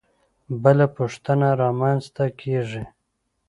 بله 0.63 0.85
پوښتنه 0.97 1.47
رامنځته 1.61 2.25
کېږي. 2.39 2.83